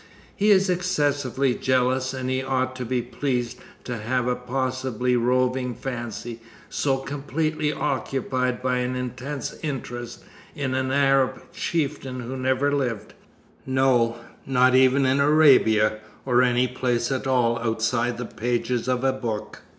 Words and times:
He 0.35 0.49
is 0.49 0.67
excessively 0.67 1.53
jealous, 1.53 2.11
and 2.11 2.27
he 2.27 2.41
ought 2.41 2.75
to 2.77 2.85
be 2.85 3.03
pleased 3.03 3.59
to 3.83 3.97
have 3.99 4.27
a 4.27 4.35
possibly 4.35 5.15
roving 5.15 5.75
fancy 5.75 6.39
so 6.71 6.97
completely 6.97 7.71
occupied 7.71 8.63
by 8.63 8.77
an 8.77 8.95
intense 8.95 9.53
interest 9.61 10.23
in 10.55 10.73
an 10.73 10.91
Arab 10.91 11.43
chieftain 11.53 12.21
who 12.21 12.35
never 12.35 12.73
lived 12.73 13.13
no, 13.63 14.15
not 14.43 14.73
even 14.73 15.05
in 15.05 15.19
Arabia 15.19 15.99
or 16.25 16.41
any 16.41 16.67
place 16.67 17.11
at 17.11 17.27
all 17.27 17.59
outside 17.59 18.17
the 18.17 18.25
pages 18.25 18.87
of 18.87 19.03
a 19.03 19.13
book. 19.13 19.61